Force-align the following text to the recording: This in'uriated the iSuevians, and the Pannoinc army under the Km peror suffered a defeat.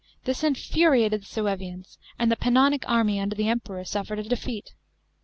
This 0.23 0.41
in'uriated 0.43 1.21
the 1.21 1.25
iSuevians, 1.41 1.99
and 2.17 2.31
the 2.31 2.35
Pannoinc 2.35 2.85
army 2.87 3.19
under 3.19 3.35
the 3.35 3.43
Km 3.43 3.61
peror 3.61 3.87
suffered 3.87 4.17
a 4.17 4.23
defeat. 4.23 4.73